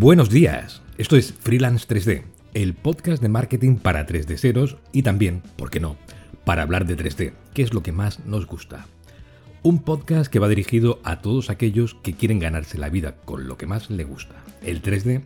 Buenos 0.00 0.30
días, 0.30 0.80
esto 0.96 1.18
es 1.18 1.34
Freelance 1.34 1.86
3D, 1.86 2.22
el 2.54 2.72
podcast 2.72 3.20
de 3.20 3.28
marketing 3.28 3.76
para 3.76 4.06
3D 4.06 4.38
ceros 4.38 4.78
y 4.92 5.02
también, 5.02 5.42
¿por 5.56 5.68
qué 5.68 5.78
no?, 5.78 5.98
para 6.46 6.62
hablar 6.62 6.86
de 6.86 6.96
3D, 6.96 7.34
que 7.52 7.60
es 7.60 7.74
lo 7.74 7.82
que 7.82 7.92
más 7.92 8.24
nos 8.24 8.46
gusta. 8.46 8.86
Un 9.62 9.82
podcast 9.82 10.32
que 10.32 10.38
va 10.38 10.48
dirigido 10.48 11.00
a 11.04 11.20
todos 11.20 11.50
aquellos 11.50 11.96
que 11.96 12.14
quieren 12.14 12.38
ganarse 12.38 12.78
la 12.78 12.88
vida 12.88 13.16
con 13.26 13.46
lo 13.46 13.58
que 13.58 13.66
más 13.66 13.90
les 13.90 14.08
gusta, 14.08 14.36
el 14.62 14.80
3D, 14.80 15.20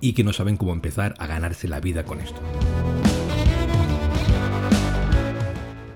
y 0.00 0.14
que 0.14 0.24
no 0.24 0.32
saben 0.32 0.56
cómo 0.56 0.72
empezar 0.72 1.14
a 1.18 1.28
ganarse 1.28 1.68
la 1.68 1.78
vida 1.78 2.02
con 2.04 2.18
esto. 2.18 2.40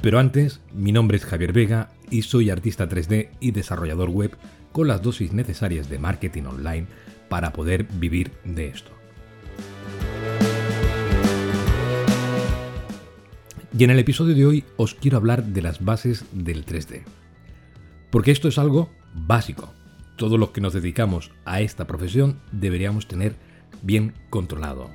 Pero 0.02 0.20
antes, 0.20 0.60
mi 0.72 0.92
nombre 0.92 1.16
es 1.16 1.24
Javier 1.24 1.52
Vega 1.52 1.88
y 2.12 2.22
soy 2.22 2.50
artista 2.50 2.88
3D 2.88 3.30
y 3.40 3.50
desarrollador 3.50 4.10
web 4.10 4.36
con 4.70 4.86
las 4.86 5.02
dosis 5.02 5.32
necesarias 5.32 5.90
de 5.90 5.98
marketing 5.98 6.44
online 6.44 6.86
para 7.30 7.54
poder 7.54 7.84
vivir 7.84 8.32
de 8.44 8.66
esto. 8.68 8.90
Y 13.72 13.84
en 13.84 13.90
el 13.90 14.00
episodio 14.00 14.34
de 14.34 14.44
hoy 14.44 14.64
os 14.76 14.94
quiero 14.94 15.16
hablar 15.16 15.44
de 15.44 15.62
las 15.62 15.82
bases 15.82 16.26
del 16.32 16.66
3D. 16.66 17.04
Porque 18.10 18.32
esto 18.32 18.48
es 18.48 18.58
algo 18.58 18.90
básico. 19.14 19.72
Todos 20.16 20.38
los 20.38 20.50
que 20.50 20.60
nos 20.60 20.74
dedicamos 20.74 21.30
a 21.46 21.62
esta 21.62 21.86
profesión 21.86 22.40
deberíamos 22.52 23.06
tener 23.06 23.36
bien 23.80 24.12
controlado. 24.28 24.90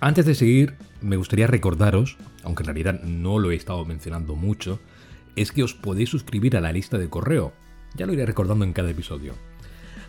Antes 0.00 0.24
de 0.24 0.34
seguir, 0.34 0.74
me 1.00 1.16
gustaría 1.16 1.46
recordaros, 1.46 2.16
aunque 2.42 2.62
en 2.62 2.66
realidad 2.66 3.02
no 3.02 3.38
lo 3.38 3.52
he 3.52 3.54
estado 3.54 3.84
mencionando 3.84 4.34
mucho, 4.34 4.80
es 5.36 5.52
que 5.52 5.62
os 5.62 5.74
podéis 5.74 6.08
suscribir 6.08 6.56
a 6.56 6.60
la 6.60 6.72
lista 6.72 6.98
de 6.98 7.08
correo. 7.08 7.52
Ya 7.94 8.06
lo 8.06 8.14
iré 8.14 8.24
recordando 8.24 8.64
en 8.64 8.72
cada 8.72 8.90
episodio. 8.90 9.34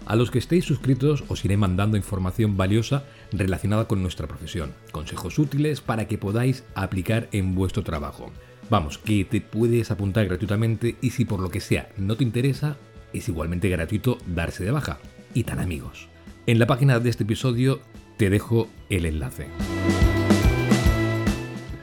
A 0.06 0.18
los 0.18 0.32
que 0.32 0.40
estéis 0.40 0.66
suscritos 0.66 1.24
os 1.30 1.46
iré 1.46 1.56
mandando 1.56 1.96
información 1.96 2.58
valiosa 2.58 3.06
relacionada 3.32 3.88
con 3.88 4.02
nuestra 4.02 4.28
profesión, 4.28 4.74
consejos 4.92 5.40
útiles 5.40 5.80
para 5.80 6.08
que 6.08 6.18
podáis 6.18 6.66
aplicar 6.76 7.30
en 7.32 7.56
vuestro 7.56 7.84
trabajo. 7.84 8.32
Vamos, 8.70 8.98
que 8.98 9.24
te 9.24 9.40
puedes 9.40 9.92
apuntar 9.92 10.26
gratuitamente 10.26 10.98
y 11.02 11.12
si 11.12 11.24
por 11.24 11.40
lo 11.40 11.50
que 11.50 11.62
sea 11.62 11.90
no 11.98 12.18
te 12.18 12.24
interesa, 12.24 12.76
es 13.14 13.30
igualmente 13.30 13.70
gratuito 13.70 14.18
darse 14.28 14.66
de 14.66 14.72
baja. 14.72 15.00
Y 15.34 15.44
tan 15.44 15.60
amigos. 15.60 16.10
En 16.48 16.60
la 16.60 16.68
página 16.68 17.00
de 17.00 17.10
este 17.10 17.24
episodio 17.24 17.80
te 18.18 18.30
dejo 18.30 18.68
el 18.90 19.06
enlace. 19.06 19.48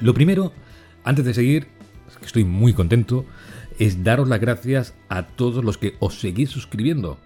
Lo 0.01 0.15
primero, 0.15 0.53
antes 1.05 1.25
de 1.25 1.35
seguir, 1.35 1.69
que 2.19 2.27
estoy 2.27 2.45
muy 2.45 2.75
contento, 2.75 3.25
es 3.79 4.05
daros 4.05 4.29
las 4.29 4.41
gracias 4.41 4.95
a 5.09 5.27
todos 5.27 5.65
los 5.65 5.79
que 5.79 5.95
os 6.01 6.21
seguís 6.21 6.51
suscribiendo. 6.51 7.19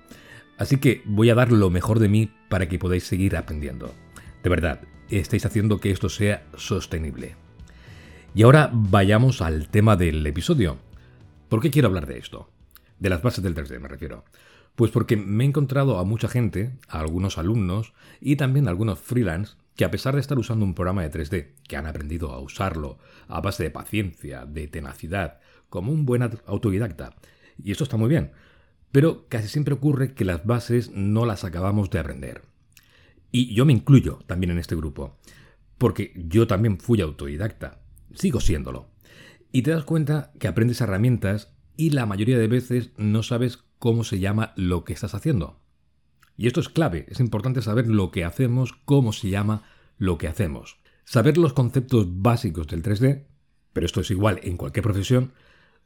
Así 0.58 0.78
que 0.78 1.02
voy 1.04 1.30
a 1.30 1.34
dar 1.34 1.50
lo 1.52 1.70
mejor 1.70 1.98
de 1.98 2.08
mí 2.08 2.30
para 2.48 2.68
que 2.68 2.78
podáis 2.78 3.04
seguir 3.04 3.36
aprendiendo. 3.36 3.92
De 4.42 4.50
verdad, 4.50 4.80
estáis 5.08 5.46
haciendo 5.46 5.80
que 5.80 5.90
esto 5.90 6.08
sea 6.08 6.44
sostenible. 6.56 7.36
Y 8.34 8.42
ahora 8.42 8.70
vayamos 8.72 9.40
al 9.40 9.68
tema 9.68 9.96
del 9.96 10.26
episodio. 10.26 10.78
¿Por 11.48 11.60
qué 11.60 11.70
quiero 11.70 11.88
hablar 11.88 12.06
de 12.06 12.18
esto? 12.18 12.50
De 12.98 13.10
las 13.10 13.22
bases 13.22 13.44
del 13.44 13.54
3D 13.54 13.80
me 13.80 13.88
refiero. 13.88 14.24
Pues 14.74 14.90
porque 14.90 15.16
me 15.16 15.44
he 15.44 15.46
encontrado 15.46 15.98
a 15.98 16.04
mucha 16.04 16.28
gente, 16.28 16.72
a 16.88 17.00
algunos 17.00 17.38
alumnos 17.38 17.92
y 18.20 18.36
también 18.36 18.66
a 18.66 18.70
algunos 18.70 18.98
freelance 18.98 19.54
que 19.76 19.84
a 19.84 19.90
pesar 19.90 20.14
de 20.14 20.20
estar 20.20 20.38
usando 20.38 20.64
un 20.64 20.74
programa 20.74 21.02
de 21.02 21.10
3D, 21.10 21.48
que 21.66 21.76
han 21.76 21.86
aprendido 21.86 22.32
a 22.32 22.40
usarlo 22.40 22.98
a 23.28 23.40
base 23.40 23.62
de 23.62 23.70
paciencia, 23.70 24.46
de 24.46 24.68
tenacidad, 24.68 25.40
como 25.68 25.92
un 25.92 26.06
buen 26.06 26.22
autodidacta, 26.46 27.14
y 27.62 27.72
esto 27.72 27.84
está 27.84 27.96
muy 27.96 28.08
bien, 28.08 28.32
pero 28.94 29.26
casi 29.28 29.48
siempre 29.48 29.74
ocurre 29.74 30.14
que 30.14 30.24
las 30.24 30.46
bases 30.46 30.92
no 30.92 31.26
las 31.26 31.42
acabamos 31.42 31.90
de 31.90 31.98
aprender. 31.98 32.42
Y 33.32 33.52
yo 33.52 33.66
me 33.66 33.72
incluyo 33.72 34.20
también 34.26 34.52
en 34.52 34.58
este 34.58 34.76
grupo, 34.76 35.18
porque 35.78 36.12
yo 36.14 36.46
también 36.46 36.78
fui 36.78 37.00
autodidacta, 37.00 37.80
sigo 38.14 38.38
siéndolo. 38.38 38.86
Y 39.50 39.62
te 39.62 39.72
das 39.72 39.82
cuenta 39.82 40.30
que 40.38 40.46
aprendes 40.46 40.80
herramientas 40.80 41.52
y 41.76 41.90
la 41.90 42.06
mayoría 42.06 42.38
de 42.38 42.46
veces 42.46 42.92
no 42.96 43.24
sabes 43.24 43.64
cómo 43.80 44.04
se 44.04 44.20
llama 44.20 44.52
lo 44.54 44.84
que 44.84 44.92
estás 44.92 45.16
haciendo. 45.16 45.58
Y 46.36 46.46
esto 46.46 46.60
es 46.60 46.68
clave, 46.68 47.06
es 47.08 47.18
importante 47.18 47.62
saber 47.62 47.88
lo 47.88 48.12
que 48.12 48.24
hacemos, 48.24 48.74
cómo 48.84 49.12
se 49.12 49.28
llama 49.28 49.64
lo 49.98 50.18
que 50.18 50.28
hacemos. 50.28 50.76
Saber 51.04 51.36
los 51.36 51.52
conceptos 51.52 52.22
básicos 52.22 52.68
del 52.68 52.84
3D, 52.84 53.24
pero 53.72 53.86
esto 53.86 54.02
es 54.02 54.12
igual 54.12 54.38
en 54.44 54.56
cualquier 54.56 54.84
profesión, 54.84 55.32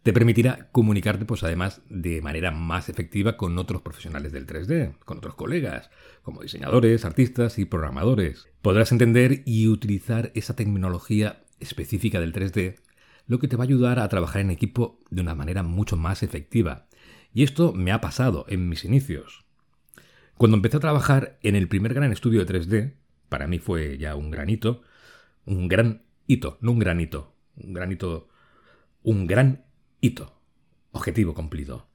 te 0.02 0.12
permitirá 0.12 0.68
comunicarte 0.72 1.24
pues 1.24 1.42
además 1.42 1.82
de 1.88 2.22
manera 2.22 2.50
más 2.50 2.88
efectiva 2.88 3.36
con 3.36 3.58
otros 3.58 3.82
profesionales 3.82 4.32
del 4.32 4.46
3D, 4.46 4.96
con 5.04 5.18
otros 5.18 5.34
colegas, 5.34 5.90
como 6.22 6.42
diseñadores, 6.42 7.04
artistas 7.04 7.58
y 7.58 7.64
programadores. 7.64 8.48
Podrás 8.62 8.92
entender 8.92 9.42
y 9.44 9.68
utilizar 9.68 10.30
esa 10.34 10.56
tecnología 10.56 11.42
específica 11.60 12.20
del 12.20 12.32
3D, 12.32 12.76
lo 13.26 13.38
que 13.38 13.48
te 13.48 13.56
va 13.56 13.64
a 13.64 13.66
ayudar 13.66 13.98
a 13.98 14.08
trabajar 14.08 14.40
en 14.40 14.50
equipo 14.50 15.00
de 15.10 15.20
una 15.20 15.34
manera 15.34 15.62
mucho 15.62 15.96
más 15.96 16.22
efectiva 16.22 16.88
y 17.32 17.42
esto 17.42 17.72
me 17.72 17.92
ha 17.92 18.00
pasado 18.00 18.46
en 18.48 18.68
mis 18.68 18.84
inicios. 18.84 19.44
Cuando 20.36 20.56
empecé 20.56 20.76
a 20.76 20.80
trabajar 20.80 21.38
en 21.42 21.56
el 21.56 21.68
primer 21.68 21.94
gran 21.94 22.12
estudio 22.12 22.44
de 22.44 22.52
3D, 22.52 22.94
para 23.28 23.46
mí 23.46 23.58
fue 23.58 23.98
ya 23.98 24.14
un 24.14 24.30
granito, 24.30 24.82
un 25.44 25.68
gran 25.68 26.02
hito, 26.26 26.58
no 26.60 26.72
un 26.72 26.78
granito, 26.78 27.34
un 27.56 27.74
granito, 27.74 28.28
un 29.02 29.26
gran 29.26 29.67
hito, 30.00 30.40
objetivo 30.92 31.34
cumplido. 31.34 31.88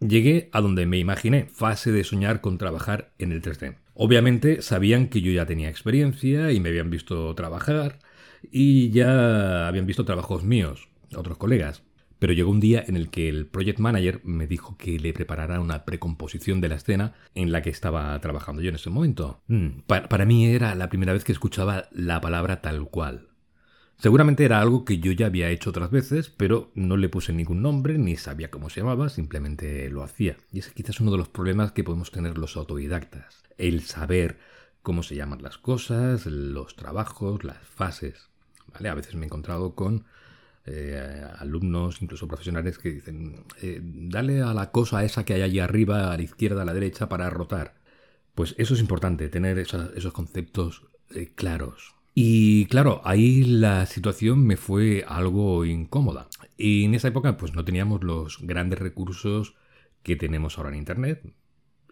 Llegué 0.00 0.48
a 0.52 0.60
donde 0.60 0.86
me 0.86 0.98
imaginé, 0.98 1.46
fase 1.46 1.90
de 1.90 2.04
soñar 2.04 2.40
con 2.40 2.56
trabajar 2.56 3.12
en 3.18 3.32
el 3.32 3.42
3D. 3.42 3.76
Obviamente 3.94 4.62
sabían 4.62 5.08
que 5.08 5.22
yo 5.22 5.32
ya 5.32 5.46
tenía 5.46 5.68
experiencia 5.68 6.52
y 6.52 6.60
me 6.60 6.68
habían 6.68 6.90
visto 6.90 7.34
trabajar 7.34 7.98
y 8.52 8.90
ya 8.90 9.66
habían 9.66 9.86
visto 9.86 10.04
trabajos 10.04 10.44
míos, 10.44 10.88
otros 11.16 11.36
colegas. 11.36 11.82
Pero 12.18 12.32
llegó 12.32 12.50
un 12.50 12.60
día 12.60 12.84
en 12.86 12.96
el 12.96 13.10
que 13.10 13.28
el 13.28 13.46
project 13.46 13.78
manager 13.78 14.20
me 14.24 14.46
dijo 14.46 14.76
que 14.76 14.98
le 14.98 15.12
preparara 15.12 15.60
una 15.60 15.84
precomposición 15.84 16.60
de 16.60 16.68
la 16.68 16.74
escena 16.74 17.14
en 17.34 17.52
la 17.52 17.62
que 17.62 17.70
estaba 17.70 18.18
trabajando 18.20 18.60
yo 18.60 18.70
en 18.70 18.74
ese 18.74 18.90
momento. 18.90 19.40
Mm, 19.46 19.80
para, 19.86 20.24
mí 20.24 20.46
era 20.46 20.74
la 20.74 20.88
primera 20.88 21.12
vez 21.12 21.22
que 21.22 21.32
escuchaba 21.32 21.88
la 21.92 22.20
palabra 22.20 22.60
tal 22.60 22.88
cual. 22.88 23.27
Seguramente 23.98 24.44
era 24.44 24.60
algo 24.60 24.84
que 24.84 25.00
yo 25.00 25.10
ya 25.10 25.26
había 25.26 25.50
hecho 25.50 25.70
otras 25.70 25.90
veces, 25.90 26.30
pero 26.30 26.70
no 26.76 26.96
le 26.96 27.08
puse 27.08 27.32
ningún 27.32 27.62
nombre 27.62 27.98
ni 27.98 28.16
sabía 28.16 28.48
cómo 28.48 28.70
se 28.70 28.80
llamaba, 28.80 29.08
simplemente 29.08 29.90
lo 29.90 30.04
hacía. 30.04 30.36
Y 30.52 30.60
ese 30.60 30.72
quizás 30.72 31.00
uno 31.00 31.10
de 31.10 31.18
los 31.18 31.28
problemas 31.28 31.72
que 31.72 31.82
podemos 31.82 32.12
tener 32.12 32.38
los 32.38 32.56
autodidactas. 32.56 33.42
El 33.56 33.82
saber 33.82 34.38
cómo 34.82 35.02
se 35.02 35.16
llaman 35.16 35.42
las 35.42 35.58
cosas, 35.58 36.26
los 36.26 36.76
trabajos, 36.76 37.42
las 37.42 37.58
fases. 37.58 38.28
¿Vale? 38.72 38.88
A 38.88 38.94
veces 38.94 39.16
me 39.16 39.22
he 39.22 39.26
encontrado 39.26 39.74
con 39.74 40.04
eh, 40.64 41.26
alumnos, 41.38 42.00
incluso 42.00 42.28
profesionales, 42.28 42.78
que 42.78 42.90
dicen, 42.90 43.44
eh, 43.60 43.80
dale 43.82 44.42
a 44.42 44.54
la 44.54 44.70
cosa 44.70 45.02
esa 45.04 45.24
que 45.24 45.34
hay 45.34 45.42
allí 45.42 45.58
arriba, 45.58 46.12
a 46.12 46.16
la 46.16 46.22
izquierda, 46.22 46.62
a 46.62 46.64
la 46.64 46.74
derecha, 46.74 47.08
para 47.08 47.30
rotar. 47.30 47.74
Pues 48.36 48.54
eso 48.58 48.74
es 48.74 48.80
importante, 48.80 49.28
tener 49.28 49.58
esos 49.58 50.12
conceptos 50.12 50.84
eh, 51.10 51.32
claros. 51.34 51.97
Y 52.20 52.66
claro, 52.66 53.00
ahí 53.04 53.44
la 53.44 53.86
situación 53.86 54.44
me 54.44 54.56
fue 54.56 55.04
algo 55.06 55.64
incómoda. 55.64 56.26
Y 56.56 56.82
en 56.84 56.94
esa 56.96 57.06
época 57.06 57.36
pues 57.36 57.54
no 57.54 57.64
teníamos 57.64 58.02
los 58.02 58.40
grandes 58.42 58.80
recursos 58.80 59.54
que 60.02 60.16
tenemos 60.16 60.58
ahora 60.58 60.70
en 60.70 60.78
Internet 60.78 61.32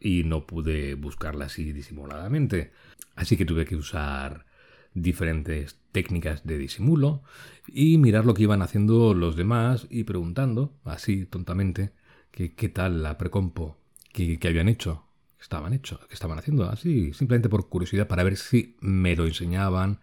y 0.01 0.25
no 0.25 0.45
pude 0.45 0.97
buscarla 0.97 1.45
así 1.45 1.73
disimuladamente. 1.73 2.73
Así 3.15 3.37
que 3.37 3.45
tuve 3.45 3.67
que 3.67 3.77
usar 3.77 4.47
diferentes 4.95 5.79
técnicas 5.93 6.45
de 6.45 6.59
disimulo 6.59 7.23
y 7.69 7.97
mirar 7.99 8.27
lo 8.27 8.35
que 8.35 8.43
iban 8.43 8.63
haciendo 8.63 9.15
los 9.15 9.37
demás 9.37 9.87
y 9.91 10.03
preguntando, 10.03 10.77
así 10.83 11.25
tontamente, 11.27 11.93
que, 12.33 12.53
qué 12.53 12.69
tal 12.69 13.05
la 13.05 13.17
precompo, 13.17 13.79
que, 14.13 14.41
habían 14.43 14.69
hecho, 14.69 15.05
que 15.37 15.45
estaban 15.45 15.73
hecho, 15.73 16.01
que 16.09 16.15
estaban 16.15 16.41
haciendo, 16.41 16.69
así, 16.69 17.13
simplemente 17.13 17.49
por 17.49 17.69
curiosidad 17.69 18.09
para 18.09 18.25
ver 18.25 18.37
si 18.37 18.77
me 18.81 19.15
lo 19.15 19.25
enseñaban 19.27 20.01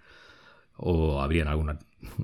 o 0.75 1.21
habrían 1.21 1.47
algún 1.47 1.77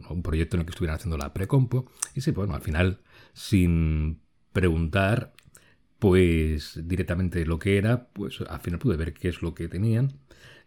un 0.09 0.21
proyecto 0.21 0.55
en 0.55 0.61
el 0.61 0.65
que 0.65 0.71
estuvieran 0.71 0.95
haciendo 0.95 1.17
la 1.17 1.33
precompo. 1.33 1.91
Y 2.15 2.21
sí, 2.21 2.31
bueno, 2.31 2.53
al 2.53 2.61
final, 2.61 3.01
sin 3.33 4.21
preguntar, 4.51 5.33
pues 5.99 6.79
directamente 6.83 7.45
lo 7.45 7.59
que 7.59 7.77
era, 7.77 8.09
pues 8.09 8.41
al 8.41 8.59
final 8.59 8.79
pude 8.79 8.97
ver 8.97 9.13
qué 9.13 9.29
es 9.29 9.41
lo 9.41 9.53
que 9.53 9.67
tenían 9.67 10.19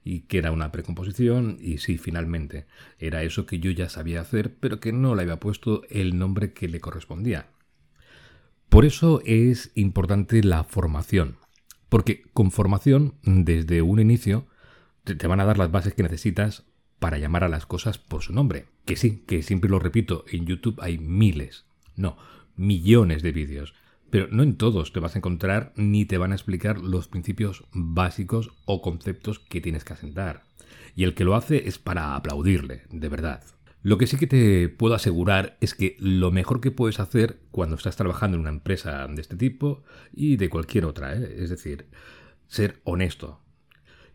y 0.04 0.22
que 0.22 0.38
era 0.38 0.52
una 0.52 0.72
precomposición 0.72 1.58
y 1.60 1.78
sí, 1.78 1.96
finalmente 1.98 2.66
era 2.98 3.22
eso 3.22 3.46
que 3.46 3.58
yo 3.58 3.70
ya 3.70 3.88
sabía 3.88 4.20
hacer, 4.20 4.56
pero 4.56 4.80
que 4.80 4.92
no 4.92 5.14
le 5.14 5.22
había 5.22 5.40
puesto 5.40 5.82
el 5.90 6.18
nombre 6.18 6.52
que 6.52 6.68
le 6.68 6.80
correspondía. 6.80 7.48
Por 8.68 8.84
eso 8.84 9.20
es 9.24 9.70
importante 9.74 10.42
la 10.42 10.64
formación, 10.64 11.36
porque 11.88 12.24
con 12.32 12.50
formación, 12.50 13.14
desde 13.22 13.82
un 13.82 14.00
inicio, 14.00 14.46
te 15.04 15.26
van 15.26 15.40
a 15.40 15.44
dar 15.44 15.58
las 15.58 15.70
bases 15.70 15.94
que 15.94 16.02
necesitas 16.02 16.64
para 17.02 17.18
llamar 17.18 17.42
a 17.42 17.48
las 17.48 17.66
cosas 17.66 17.98
por 17.98 18.22
su 18.22 18.32
nombre. 18.32 18.66
Que 18.84 18.94
sí, 18.94 19.24
que 19.26 19.42
siempre 19.42 19.68
lo 19.68 19.80
repito, 19.80 20.24
en 20.30 20.46
YouTube 20.46 20.78
hay 20.80 20.98
miles, 20.98 21.64
no, 21.96 22.16
millones 22.54 23.24
de 23.24 23.32
vídeos, 23.32 23.74
pero 24.08 24.28
no 24.30 24.44
en 24.44 24.56
todos 24.56 24.92
te 24.92 25.00
vas 25.00 25.16
a 25.16 25.18
encontrar 25.18 25.72
ni 25.74 26.04
te 26.04 26.16
van 26.16 26.30
a 26.30 26.36
explicar 26.36 26.78
los 26.78 27.08
principios 27.08 27.64
básicos 27.72 28.52
o 28.66 28.82
conceptos 28.82 29.40
que 29.40 29.60
tienes 29.60 29.82
que 29.82 29.94
asentar. 29.94 30.44
Y 30.94 31.02
el 31.02 31.14
que 31.14 31.24
lo 31.24 31.34
hace 31.34 31.66
es 31.66 31.80
para 31.80 32.14
aplaudirle, 32.14 32.82
de 32.92 33.08
verdad. 33.08 33.42
Lo 33.82 33.98
que 33.98 34.06
sí 34.06 34.16
que 34.16 34.28
te 34.28 34.68
puedo 34.68 34.94
asegurar 34.94 35.56
es 35.60 35.74
que 35.74 35.96
lo 35.98 36.30
mejor 36.30 36.60
que 36.60 36.70
puedes 36.70 37.00
hacer 37.00 37.40
cuando 37.50 37.74
estás 37.74 37.96
trabajando 37.96 38.36
en 38.36 38.42
una 38.42 38.50
empresa 38.50 39.08
de 39.08 39.20
este 39.20 39.34
tipo 39.34 39.82
y 40.12 40.36
de 40.36 40.48
cualquier 40.48 40.84
otra, 40.84 41.16
¿eh? 41.16 41.34
es 41.38 41.50
decir, 41.50 41.88
ser 42.46 42.80
honesto. 42.84 43.40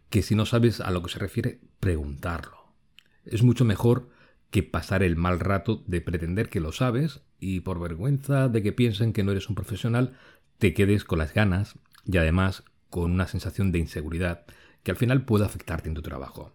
Que 0.10 0.22
si 0.22 0.36
no 0.36 0.46
sabes 0.46 0.80
a 0.80 0.90
lo 0.92 1.04
que 1.04 1.10
se 1.10 1.20
refiere, 1.20 1.60
preguntarlo. 1.82 2.57
Es 3.30 3.44
mucho 3.44 3.66
mejor 3.66 4.10
que 4.50 4.64
pasar 4.64 5.04
el 5.04 5.16
mal 5.16 5.40
rato 5.40 5.84
de 5.88 6.02
pretender 6.02 6.50
que 6.50 6.60
lo 6.60 6.72
sabes 6.72 7.22
y 7.40 7.60
por 7.62 7.80
vergüenza 7.80 8.48
de 8.48 8.64
que 8.64 8.72
piensen 8.72 9.14
que 9.14 9.24
no 9.24 9.32
eres 9.32 9.50
un 9.50 9.56
profesional, 9.56 10.18
te 10.58 10.74
quedes 10.74 11.04
con 11.04 11.20
las 11.20 11.34
ganas 11.34 11.76
y 12.06 12.18
además 12.18 12.64
con 12.90 13.12
una 13.12 13.28
sensación 13.28 13.72
de 13.72 13.80
inseguridad 13.80 14.46
que 14.84 14.92
al 14.92 14.98
final 14.98 15.26
puede 15.26 15.46
afectarte 15.46 15.90
en 15.90 15.96
tu 15.96 16.02
trabajo. 16.02 16.54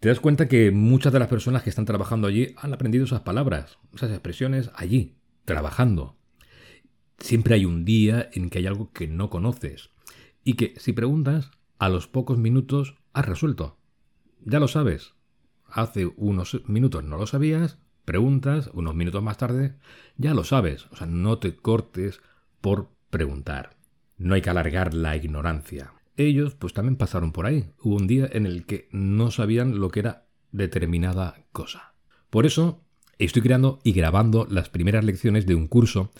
Te 0.00 0.08
das 0.08 0.20
cuenta 0.20 0.48
que 0.48 0.70
muchas 0.70 1.12
de 1.12 1.18
las 1.18 1.28
personas 1.28 1.62
que 1.62 1.70
están 1.70 1.84
trabajando 1.84 2.26
allí 2.26 2.54
han 2.56 2.72
aprendido 2.72 3.04
esas 3.04 3.22
palabras, 3.22 3.78
esas 3.94 4.10
expresiones 4.10 4.70
allí, 4.74 5.16
trabajando. 5.44 6.16
Siempre 7.18 7.54
hay 7.54 7.64
un 7.64 7.84
día 7.84 8.28
en 8.32 8.50
que 8.50 8.58
hay 8.58 8.66
algo 8.66 8.92
que 8.92 9.08
no 9.08 9.30
conoces 9.30 9.90
y 10.44 10.54
que 10.54 10.74
si 10.78 10.92
preguntas, 10.92 11.50
a 11.78 11.88
los 11.88 12.08
pocos 12.08 12.38
minutos 12.38 12.94
has 13.12 13.26
resuelto. 13.26 13.78
Ya 14.44 14.60
lo 14.60 14.68
sabes. 14.68 15.15
Hace 15.76 16.10
unos 16.16 16.62
minutos 16.66 17.04
no 17.04 17.18
lo 17.18 17.26
sabías 17.26 17.78
preguntas, 18.06 18.70
unos 18.72 18.94
minutos 18.94 19.22
más 19.22 19.36
tarde, 19.36 19.74
ya 20.16 20.32
lo 20.32 20.44
sabes. 20.44 20.86
O 20.90 20.96
sea, 20.96 21.06
no 21.06 21.38
te 21.38 21.54
cortes 21.54 22.22
por 22.62 22.88
preguntar. 23.10 23.76
No 24.16 24.34
hay 24.34 24.40
que 24.40 24.48
alargar 24.48 24.94
la 24.94 25.14
ignorancia. 25.16 25.92
Ellos 26.16 26.54
pues 26.54 26.72
también 26.72 26.96
pasaron 26.96 27.32
por 27.32 27.44
ahí. 27.44 27.66
Hubo 27.82 27.96
un 27.96 28.06
día 28.06 28.26
en 28.32 28.46
el 28.46 28.64
que 28.64 28.88
no 28.90 29.30
sabían 29.30 29.78
lo 29.78 29.90
que 29.90 30.00
era 30.00 30.28
determinada 30.52 31.44
cosa. 31.52 31.92
Por 32.30 32.46
eso 32.46 32.80
estoy 33.18 33.42
creando 33.42 33.80
y 33.84 33.92
grabando 33.92 34.46
las 34.50 34.70
primeras 34.70 35.04
lecciones 35.04 35.44
de 35.44 35.54
un 35.54 35.66
curso 35.66 36.10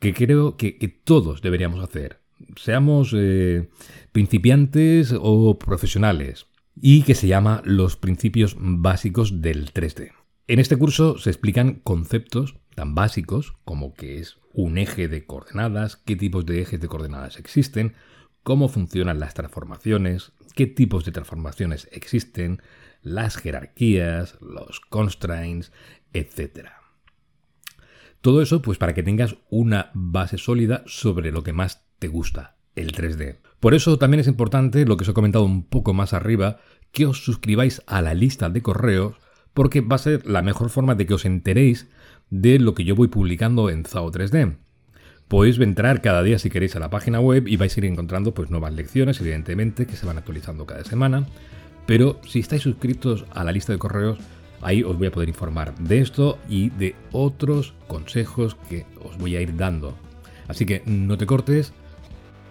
que 0.00 0.12
creo 0.12 0.56
que, 0.56 0.72
todos 1.04 1.40
deberíamos 1.40 1.80
hacer. 1.80 2.20
Seamos 2.56 3.14
eh, 3.16 3.68
principiantes 4.10 5.14
o 5.16 5.56
profesionales. 5.58 6.46
Y 6.76 7.02
que 7.02 7.14
se 7.14 7.28
llama 7.28 7.62
Los 7.64 7.96
principios 7.96 8.56
básicos 8.58 9.40
del 9.40 9.72
3D. 9.72 10.12
En 10.46 10.58
este 10.58 10.76
curso 10.76 11.18
se 11.18 11.30
explican 11.30 11.74
conceptos 11.74 12.56
tan 12.74 12.94
básicos 12.94 13.54
como 13.64 13.94
qué 13.94 14.18
es 14.18 14.38
un 14.52 14.78
eje 14.78 15.08
de 15.08 15.24
coordenadas, 15.24 15.96
qué 15.96 16.16
tipos 16.16 16.44
de 16.44 16.60
ejes 16.60 16.80
de 16.80 16.88
coordenadas 16.88 17.38
existen, 17.38 17.94
cómo 18.42 18.68
funcionan 18.68 19.20
las 19.20 19.34
transformaciones, 19.34 20.32
qué 20.54 20.66
tipos 20.66 21.04
de 21.04 21.12
transformaciones 21.12 21.88
existen, 21.92 22.60
las 23.02 23.36
jerarquías, 23.36 24.38
los 24.40 24.80
constraints, 24.80 25.72
etc. 26.12 26.68
Todo 28.20 28.42
eso 28.42 28.62
pues 28.62 28.78
para 28.78 28.94
que 28.94 29.02
tengas 29.02 29.36
una 29.50 29.90
base 29.94 30.38
sólida 30.38 30.82
sobre 30.86 31.32
lo 31.32 31.42
que 31.42 31.52
más 31.52 31.86
te 31.98 32.08
gusta, 32.08 32.56
el 32.76 32.92
3D. 32.92 33.38
Por 33.60 33.74
eso 33.74 33.98
también 33.98 34.20
es 34.20 34.26
importante, 34.26 34.84
lo 34.84 34.96
que 34.96 35.02
os 35.02 35.08
he 35.08 35.14
comentado 35.14 35.44
un 35.44 35.64
poco 35.64 35.94
más 35.94 36.12
arriba, 36.12 36.58
que 36.92 37.06
os 37.06 37.24
suscribáis 37.24 37.82
a 37.86 38.02
la 38.02 38.14
lista 38.14 38.50
de 38.50 38.62
correos 38.62 39.16
porque 39.54 39.80
va 39.80 39.96
a 39.96 40.00
ser 40.00 40.26
la 40.26 40.42
mejor 40.42 40.68
forma 40.68 40.94
de 40.94 41.06
que 41.06 41.14
os 41.14 41.24
enteréis 41.24 41.88
de 42.30 42.58
lo 42.58 42.74
que 42.74 42.84
yo 42.84 42.96
voy 42.96 43.08
publicando 43.08 43.70
en 43.70 43.84
Zao 43.84 44.10
3D. 44.10 44.56
Podéis 45.28 45.58
entrar 45.58 46.02
cada 46.02 46.22
día 46.22 46.38
si 46.38 46.50
queréis 46.50 46.76
a 46.76 46.80
la 46.80 46.90
página 46.90 47.20
web 47.20 47.48
y 47.48 47.56
vais 47.56 47.74
a 47.74 47.80
ir 47.80 47.86
encontrando 47.86 48.34
pues, 48.34 48.50
nuevas 48.50 48.74
lecciones, 48.74 49.20
evidentemente, 49.20 49.86
que 49.86 49.96
se 49.96 50.04
van 50.04 50.18
actualizando 50.18 50.66
cada 50.66 50.84
semana. 50.84 51.26
Pero 51.86 52.20
si 52.26 52.40
estáis 52.40 52.62
suscritos 52.62 53.24
a 53.32 53.44
la 53.44 53.52
lista 53.52 53.72
de 53.72 53.78
correos, 53.78 54.18
ahí 54.60 54.82
os 54.82 54.98
voy 54.98 55.06
a 55.06 55.12
poder 55.12 55.28
informar 55.28 55.74
de 55.76 56.00
esto 56.00 56.38
y 56.48 56.70
de 56.70 56.94
otros 57.12 57.74
consejos 57.86 58.56
que 58.68 58.86
os 59.02 59.16
voy 59.16 59.36
a 59.36 59.40
ir 59.40 59.56
dando. 59.56 59.96
Así 60.48 60.66
que 60.66 60.82
no 60.84 61.16
te 61.16 61.26
cortes, 61.26 61.72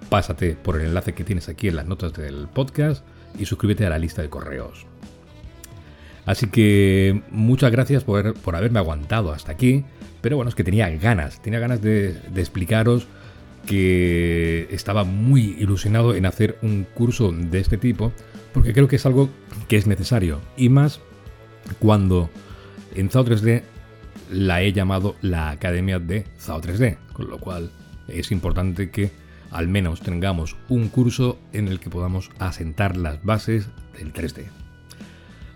pásate 0.10 0.56
por 0.56 0.80
el 0.80 0.88
enlace 0.88 1.14
que 1.14 1.24
tienes 1.24 1.50
aquí 1.50 1.68
en 1.68 1.76
las 1.76 1.86
notas 1.86 2.14
del 2.14 2.48
podcast 2.48 3.06
y 3.38 3.46
suscríbete 3.46 3.86
a 3.86 3.90
la 3.90 4.00
lista 4.00 4.22
de 4.22 4.30
correos. 4.30 4.86
Así 6.26 6.48
que 6.48 7.22
muchas 7.32 7.72
gracias 7.72 8.04
por, 8.04 8.36
haberme 8.56 8.80
aguantado 8.80 9.32
hasta 9.32 9.52
aquí. 9.52 9.84
Pero 10.22 10.38
bueno, 10.38 10.50
es 10.50 10.56
que 10.56 10.64
tenía 10.64 10.90
ganas, 10.90 11.42
tenía 11.42 11.60
ganas 11.60 11.82
de, 11.82 12.12
explicaros 12.36 13.08
que 13.66 14.68
estaba 14.72 15.04
muy 15.04 15.56
ilusionado 15.60 16.16
en 16.16 16.26
hacer 16.26 16.58
un 16.62 16.86
curso 16.94 17.32
de 17.32 17.60
este 17.60 17.78
tipo, 17.78 18.14
porque 18.54 18.74
creo 18.74 18.88
que 18.88 18.96
es 18.96 19.06
algo 19.06 19.30
que 19.68 19.76
es 19.76 19.86
necesario. 19.86 20.40
Y 20.56 20.70
más 20.70 21.02
cuando 21.80 22.30
en 22.96 23.10
ZAO 23.10 23.26
3D 23.26 23.64
la 24.32 24.62
he 24.62 24.72
llamado 24.72 25.16
la 25.22 25.50
Academia 25.50 26.00
de 26.00 26.26
ZAO 26.40 26.62
3D, 26.62 26.98
con 27.12 27.30
lo 27.30 27.38
cual 27.40 27.72
es 28.08 28.32
importante 28.32 28.92
que 28.92 29.12
al 29.54 29.68
menos 29.68 30.02
tengamos 30.02 30.56
un 30.70 30.90
curso 30.90 31.40
en 31.54 31.68
el 31.68 31.80
que 31.80 31.90
podamos 31.90 32.30
asentar 32.40 32.98
las 32.98 33.24
bases 33.24 33.70
del 33.98 34.12
3D. 34.14 34.46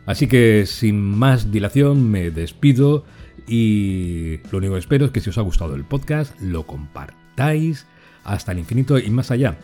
Así 0.06 0.28
que 0.28 0.66
sin 0.66 1.02
más 1.02 1.52
dilación 1.52 2.10
me 2.10 2.32
despido 2.32 3.04
y 3.48 4.40
lo 4.52 4.60
único 4.60 4.74
que 4.74 4.80
espero 4.80 5.06
es 5.06 5.12
que 5.12 5.20
si 5.20 5.30
os 5.30 5.38
ha 5.38 5.42
gustado 5.42 5.76
el 5.76 5.84
podcast 5.84 6.40
lo 6.40 6.66
compartáis 6.66 7.86
hasta 8.24 8.52
el 8.52 8.60
infinito 8.60 8.98
y 8.98 9.10
más 9.10 9.32
allá. 9.32 9.58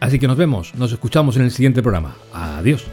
Así 0.00 0.18
que 0.18 0.28
nos 0.28 0.36
vemos, 0.36 0.74
nos 0.74 0.92
escuchamos 0.92 1.36
en 1.36 1.42
el 1.42 1.50
siguiente 1.50 1.82
programa. 1.82 2.14
Adiós. 2.32 2.84